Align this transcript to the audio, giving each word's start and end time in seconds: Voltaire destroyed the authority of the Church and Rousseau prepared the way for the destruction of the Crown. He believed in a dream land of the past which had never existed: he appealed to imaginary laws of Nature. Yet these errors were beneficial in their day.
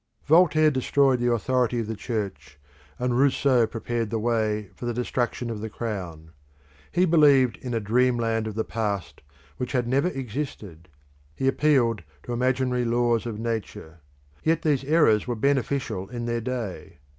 Voltaire 0.25 0.71
destroyed 0.71 1.19
the 1.19 1.31
authority 1.31 1.79
of 1.79 1.85
the 1.85 1.95
Church 1.95 2.57
and 2.97 3.15
Rousseau 3.15 3.67
prepared 3.67 4.09
the 4.09 4.17
way 4.17 4.71
for 4.73 4.87
the 4.87 4.95
destruction 4.95 5.51
of 5.51 5.61
the 5.61 5.69
Crown. 5.69 6.31
He 6.91 7.05
believed 7.05 7.57
in 7.57 7.75
a 7.75 7.79
dream 7.79 8.17
land 8.17 8.47
of 8.47 8.55
the 8.55 8.63
past 8.63 9.21
which 9.57 9.73
had 9.73 9.87
never 9.87 10.07
existed: 10.07 10.89
he 11.35 11.47
appealed 11.47 12.01
to 12.23 12.33
imaginary 12.33 12.83
laws 12.83 13.27
of 13.27 13.37
Nature. 13.37 13.99
Yet 14.43 14.63
these 14.63 14.83
errors 14.85 15.27
were 15.27 15.35
beneficial 15.35 16.07
in 16.09 16.25
their 16.25 16.41
day. 16.41 16.97